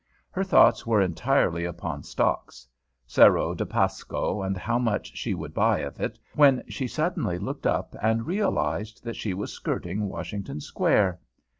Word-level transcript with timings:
Her 0.31 0.43
thoughts 0.43 0.83
were 0.87 0.99
entirely 0.99 1.63
upon 1.63 2.01
stocks, 2.01 2.67
Cerro 3.05 3.53
de 3.53 3.67
Pasco, 3.67 4.41
and 4.41 4.57
how 4.57 4.79
much 4.79 5.15
she 5.15 5.31
should 5.33 5.53
buy 5.53 5.77
of 5.81 5.99
it, 6.01 6.17
when 6.33 6.63
she 6.67 6.87
suddenly 6.87 7.37
looked 7.37 7.67
up 7.67 7.95
and 8.01 8.25
realized 8.25 9.03
that 9.03 9.15
she 9.15 9.35
was 9.35 9.53
skirting 9.53 10.09
Washington 10.09 10.59
Square. 10.59 11.19